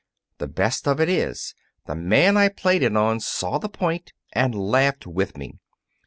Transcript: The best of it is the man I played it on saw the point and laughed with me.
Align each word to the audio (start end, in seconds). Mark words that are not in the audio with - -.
The 0.39 0.47
best 0.47 0.87
of 0.87 0.99
it 0.99 1.09
is 1.09 1.53
the 1.85 1.93
man 1.93 2.35
I 2.35 2.49
played 2.49 2.81
it 2.81 2.97
on 2.97 3.19
saw 3.19 3.59
the 3.59 3.69
point 3.69 4.13
and 4.33 4.55
laughed 4.55 5.05
with 5.05 5.37
me. 5.37 5.59